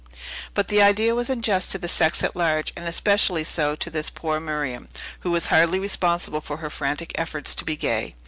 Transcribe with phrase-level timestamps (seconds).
[0.55, 4.09] But the idea was unjust to the sex at large, and especially so to this
[4.09, 4.89] poor Miriam,
[5.19, 8.15] who was hardly responsible for her frantic efforts to be gay.